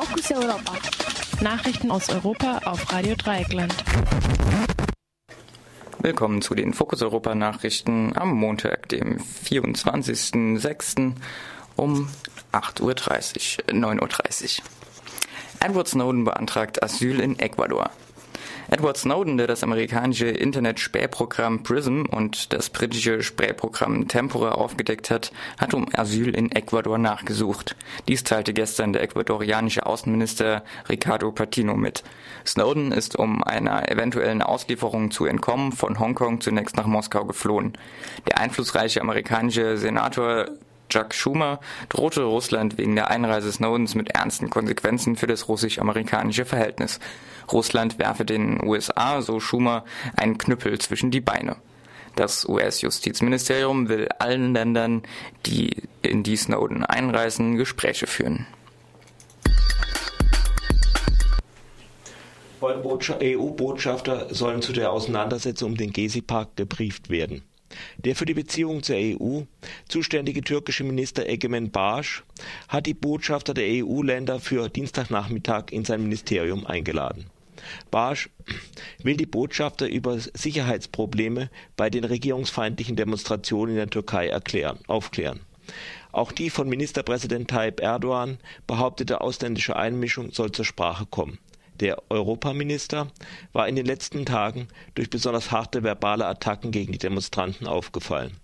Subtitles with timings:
[0.00, 0.72] Fokus Europa.
[1.42, 3.74] Nachrichten aus Europa auf Radio Dreieckland.
[5.98, 11.12] Willkommen zu den Fokus Europa Nachrichten am Montag, dem 24.06.
[11.76, 12.08] um
[12.50, 14.64] 8.30 Uhr, 9.30 Uhr.
[15.60, 17.90] Edward Snowden beantragt Asyl in Ecuador.
[18.72, 25.74] Edward Snowden, der das amerikanische Internet-Spähprogramm PRISM und das britische Spähprogramm Tempora aufgedeckt hat, hat
[25.74, 27.74] um Asyl in Ecuador nachgesucht.
[28.06, 32.04] Dies teilte gestern der ecuadorianische Außenminister Ricardo Patino mit.
[32.46, 37.72] Snowden ist, um einer eventuellen Auslieferung zu entkommen, von Hongkong zunächst nach Moskau geflohen.
[38.28, 40.46] Der einflussreiche amerikanische Senator
[40.90, 47.00] Chuck Schumer drohte Russland wegen der Einreise Snowdens mit ernsten Konsequenzen für das russisch-amerikanische Verhältnis.
[47.50, 49.84] Russland werfe den USA, so Schumer,
[50.16, 51.56] einen Knüppel zwischen die Beine.
[52.16, 55.02] Das US-Justizministerium will allen Ländern,
[55.46, 55.70] die
[56.02, 58.46] in die Snowden einreisen, Gespräche führen.
[62.62, 67.42] EU-Botschafter sollen zu der Auseinandersetzung um den Gezi-Park gebrieft werden.
[67.98, 69.42] Der für die Beziehungen zur EU
[69.88, 72.24] zuständige türkische Minister Egemen Basch
[72.68, 77.26] hat die Botschafter der EU-Länder für Dienstagnachmittag in sein Ministerium eingeladen.
[77.90, 78.30] Basch
[79.02, 85.40] will die Botschafter über Sicherheitsprobleme bei den regierungsfeindlichen Demonstrationen in der Türkei erklären, aufklären.
[86.12, 91.38] Auch die von Ministerpräsident Tayyip Erdogan behauptete ausländische Einmischung soll zur Sprache kommen.
[91.80, 93.10] Der Europaminister
[93.54, 98.36] war in den letzten Tagen durch besonders harte verbale Attacken gegen die Demonstranten aufgefallen.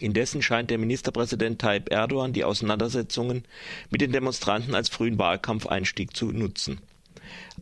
[0.00, 3.44] Indessen scheint der Ministerpräsident Tayyip Erdogan die Auseinandersetzungen
[3.90, 6.80] mit den Demonstranten als frühen Wahlkampfeinstieg zu nutzen.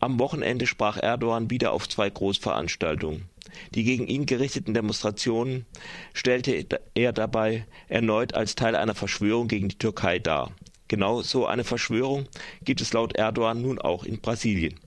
[0.00, 3.28] Am Wochenende sprach Erdogan wieder auf zwei Großveranstaltungen.
[3.74, 5.66] Die gegen ihn gerichteten Demonstrationen
[6.14, 10.52] stellte er dabei erneut als Teil einer Verschwörung gegen die Türkei dar
[10.88, 12.26] Genau so eine Verschwörung
[12.64, 14.80] gibt es laut Erdogan nun auch in Brasilien.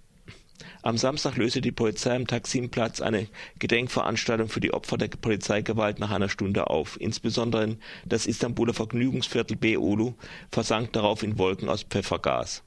[0.84, 3.28] Am Samstag löste die Polizei am Taksimplatz eine
[3.60, 7.00] Gedenkveranstaltung für die Opfer der Polizeigewalt nach einer Stunde auf.
[7.00, 10.16] Insbesondere das Istanbuler Vergnügungsviertel Beyoğlu
[10.52, 12.64] versank darauf in Wolken aus Pfeffergas.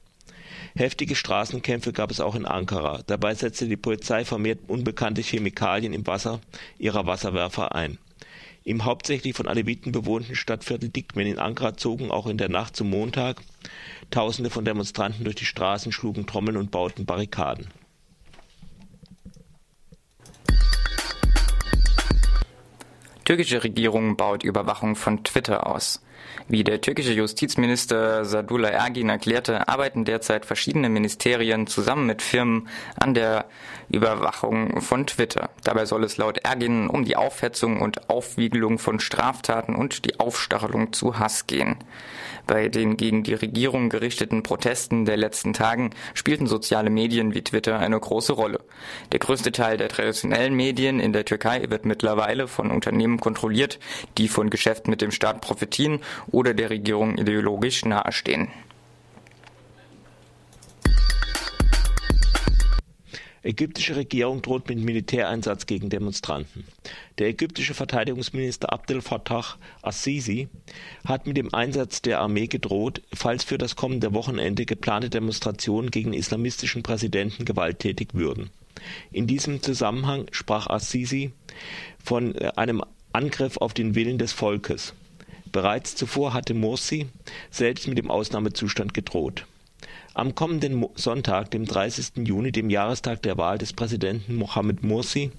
[0.75, 3.01] Heftige Straßenkämpfe gab es auch in Ankara.
[3.05, 6.39] Dabei setzte die Polizei vermehrt unbekannte Chemikalien im Wasser
[6.77, 7.97] ihrer Wasserwerfer ein
[8.63, 12.89] im hauptsächlich von Aleviten bewohnten Stadtviertel Dikmen in Ankara zogen auch in der Nacht zum
[12.89, 13.41] Montag
[14.11, 17.67] Tausende von Demonstranten durch die Straßen, schlugen Trommeln und bauten Barrikaden.
[23.25, 25.99] Türkische Regierung baut Überwachung von Twitter aus.
[26.47, 32.67] Wie der türkische Justizminister Sadullah Ergin erklärte, arbeiten derzeit verschiedene Ministerien zusammen mit Firmen
[32.99, 33.45] an der
[33.89, 35.49] Überwachung von Twitter.
[35.63, 40.93] Dabei soll es laut Ergin um die Aufhetzung und Aufwiegelung von Straftaten und die Aufstachelung
[40.93, 41.77] zu Hass gehen.
[42.47, 47.79] Bei den gegen die Regierung gerichteten Protesten der letzten Tagen spielten soziale Medien wie Twitter
[47.79, 48.59] eine große Rolle.
[49.11, 53.79] Der größte Teil der traditionellen Medien in der Türkei wird mittlerweile von Unternehmen kontrolliert,
[54.17, 55.99] die von Geschäften mit dem Staat profitieren
[56.31, 58.49] oder der Regierung ideologisch nahestehen.
[63.45, 66.65] Ägyptische Regierung droht mit Militäreinsatz gegen Demonstranten.
[67.19, 69.45] Der ägyptische Verteidigungsminister Abdel Fattah
[69.83, 70.47] Assisi
[71.05, 76.13] hat mit dem Einsatz der Armee gedroht, falls für das kommende Wochenende geplante Demonstrationen gegen
[76.13, 78.49] islamistischen Präsidenten gewalttätig würden.
[79.11, 81.31] In diesem Zusammenhang sprach Assisi
[82.03, 82.83] von äh, einem
[83.15, 84.93] Angriff auf den Willen des Volkes.
[85.51, 87.07] Bereits zuvor hatte Morsi
[87.49, 89.45] selbst mit dem Ausnahmezustand gedroht
[90.15, 92.25] am kommenden Sonntag, dem 30.
[92.25, 95.31] Juni, dem Jahrestag der Wahl des Präsidenten Mohamed Morsi,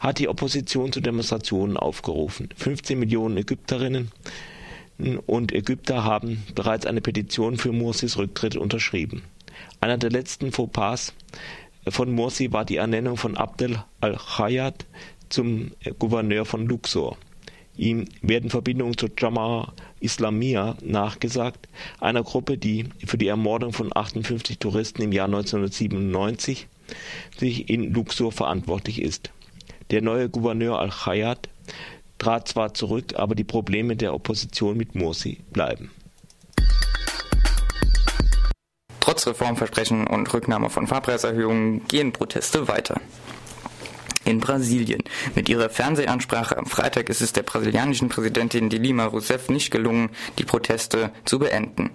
[0.00, 2.50] hat die Opposition zu Demonstrationen aufgerufen.
[2.56, 4.12] 15 Millionen Ägypterinnen
[5.26, 9.22] und Ägypter haben bereits eine Petition für Morsis Rücktritt unterschrieben.
[9.80, 11.14] Einer der letzten Fauxpas
[11.88, 14.84] von Morsi war die Ernennung von Abdel al-Khayat
[15.32, 17.16] zum Gouverneur von Luxor
[17.76, 21.68] Ihm werden Verbindungen zur Jama'a Islamiyya nachgesagt,
[22.00, 26.68] einer Gruppe, die für die Ermordung von 58 Touristen im Jahr 1997
[27.40, 29.30] in Luxor verantwortlich ist.
[29.90, 31.48] Der neue Gouverneur al-Khayat
[32.18, 35.90] trat zwar zurück, aber die Probleme der Opposition mit Morsi bleiben.
[39.00, 43.00] Trotz Reformversprechen und Rücknahme von Fahrpreiserhöhungen gehen Proteste weiter
[44.24, 45.02] in Brasilien.
[45.34, 50.44] Mit ihrer Fernsehansprache am Freitag ist es der brasilianischen Präsidentin Dilma Rousseff nicht gelungen, die
[50.44, 51.90] Proteste zu beenden.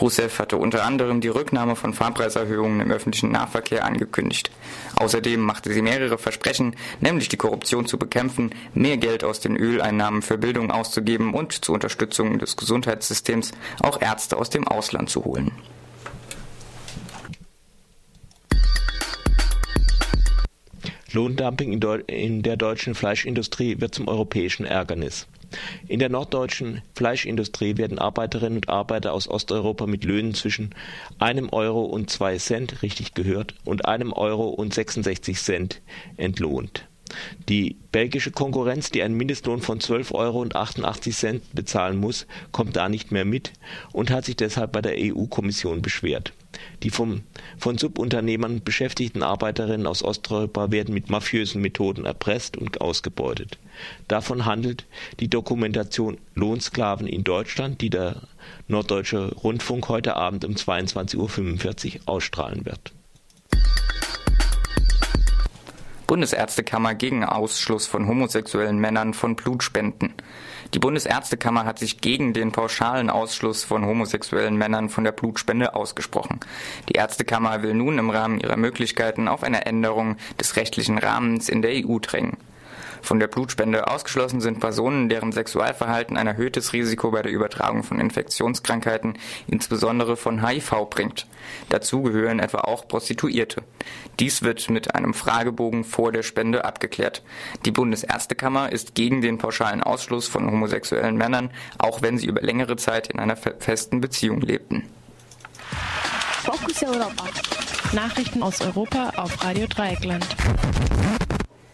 [0.00, 4.50] Rousseff hatte unter anderem die Rücknahme von Fahrpreiserhöhungen im öffentlichen Nahverkehr angekündigt.
[4.96, 10.22] Außerdem machte sie mehrere Versprechen, nämlich die Korruption zu bekämpfen, mehr Geld aus den Öleinnahmen
[10.22, 15.50] für Bildung auszugeben und zur Unterstützung des Gesundheitssystems auch Ärzte aus dem Ausland zu holen.
[21.14, 25.26] Lohndumping in der deutschen Fleischindustrie wird zum europäischen Ärgernis.
[25.86, 30.74] In der norddeutschen Fleischindustrie werden Arbeiterinnen und Arbeiter aus Osteuropa mit Löhnen zwischen
[31.18, 35.82] einem Euro und zwei Cent (richtig gehört) und einem Euro und 66 Cent
[36.16, 36.86] entlohnt.
[37.48, 40.14] Die belgische Konkurrenz, die einen Mindestlohn von 12,88
[41.34, 43.52] Euro bezahlen muss, kommt da nicht mehr mit
[43.92, 46.32] und hat sich deshalb bei der EU-Kommission beschwert.
[46.82, 47.22] Die vom,
[47.58, 53.58] von Subunternehmern beschäftigten Arbeiterinnen aus Osteuropa werden mit mafiösen Methoden erpresst und ausgebeutet.
[54.08, 54.86] Davon handelt
[55.20, 58.22] die Dokumentation Lohnsklaven in Deutschland, die der
[58.68, 62.92] Norddeutsche Rundfunk heute Abend um 22.45 Uhr ausstrahlen wird
[66.12, 70.12] Bundesärztekammer gegen Ausschluss von homosexuellen Männern von Blutspenden.
[70.74, 76.40] Die Bundesärztekammer hat sich gegen den pauschalen Ausschluss von homosexuellen Männern von der Blutspende ausgesprochen.
[76.88, 81.62] Die Ärztekammer will nun im Rahmen ihrer Möglichkeiten auf eine Änderung des rechtlichen Rahmens in
[81.62, 82.36] der EU drängen.
[83.02, 87.98] Von der Blutspende ausgeschlossen sind Personen, deren Sexualverhalten ein erhöhtes Risiko bei der Übertragung von
[87.98, 89.18] Infektionskrankheiten,
[89.48, 91.26] insbesondere von HIV, bringt.
[91.68, 93.64] Dazu gehören etwa auch Prostituierte.
[94.20, 97.22] Dies wird mit einem Fragebogen vor der Spende abgeklärt.
[97.64, 102.76] Die Bundesärztekammer ist gegen den pauschalen Ausschluss von homosexuellen Männern, auch wenn sie über längere
[102.76, 104.88] Zeit in einer festen Beziehung lebten.
[106.44, 107.24] Fokus Europa.
[107.92, 110.26] Nachrichten aus Europa auf Radio Dreieckland.